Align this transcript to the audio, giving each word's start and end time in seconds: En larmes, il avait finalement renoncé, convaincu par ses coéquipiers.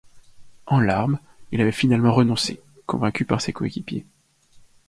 En 0.65 0.79
larmes, 0.79 1.19
il 1.51 1.61
avait 1.61 1.71
finalement 1.71 2.11
renoncé, 2.11 2.59
convaincu 2.87 3.23
par 3.23 3.39
ses 3.39 3.53
coéquipiers. 3.53 4.07